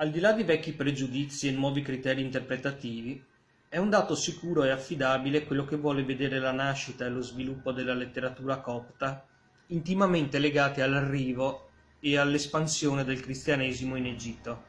[0.00, 3.20] Al di là di vecchi pregiudizi e nuovi criteri interpretativi,
[3.68, 7.72] è un dato sicuro e affidabile quello che vuole vedere la nascita e lo sviluppo
[7.72, 9.26] della letteratura copta
[9.66, 14.64] intimamente legati all'arrivo e all'espansione del cristianesimo in Egitto.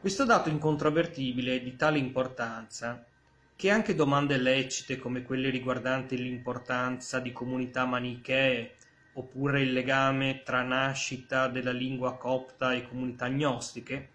[0.00, 3.06] Questo dato incontrovertibile è di tale importanza
[3.54, 8.74] che anche domande lecite come quelle riguardanti l'importanza di comunità manichee
[9.14, 14.10] oppure il legame tra nascita della lingua copta e comunità gnostiche,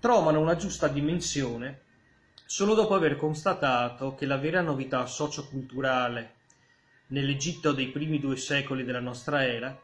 [0.00, 1.80] trovano una giusta dimensione
[2.44, 6.34] solo dopo aver constatato che la vera novità socioculturale
[7.08, 9.78] nell'Egitto dei primi due secoli della nostra era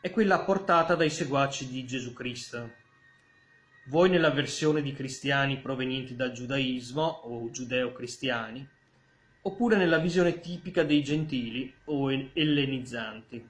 [0.00, 2.72] è quella apportata dai seguaci di Gesù Cristo,
[3.86, 8.66] voi nella versione di cristiani provenienti dal giudaismo o giudeo-cristiani,
[9.42, 13.48] oppure nella visione tipica dei gentili o ellenizzanti.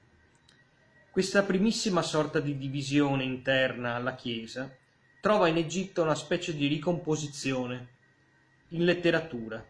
[1.12, 4.72] Questa primissima sorta di divisione interna alla Chiesa
[5.20, 7.88] trova in Egitto una specie di ricomposizione
[8.68, 9.60] in letteratura,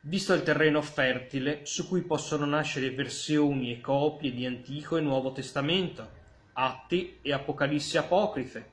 [0.00, 5.30] visto il terreno fertile su cui possono nascere versioni e copie di Antico e Nuovo
[5.30, 6.10] Testamento,
[6.54, 8.70] atti e apocalissi apocrife,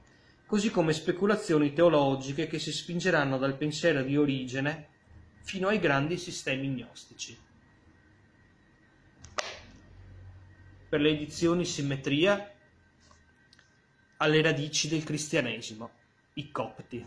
[0.47, 4.87] così come speculazioni teologiche che si spingeranno dal pensiero di origine
[5.43, 7.37] fino ai grandi sistemi gnostici.
[10.93, 12.53] Per le edizioni Simmetria
[14.17, 15.89] alle radici del cristianesimo,
[16.33, 17.03] i copti.